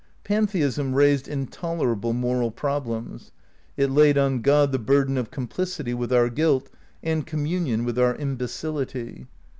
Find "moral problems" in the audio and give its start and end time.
2.11-3.31